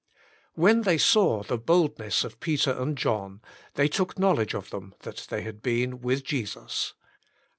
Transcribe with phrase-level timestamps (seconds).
[0.55, 3.39] "When they saw the boldness of Peter and John
[3.75, 6.95] they took knowledge of them, that they had been with Jesus."